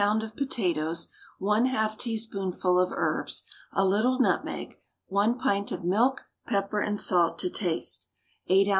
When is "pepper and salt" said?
6.47-7.37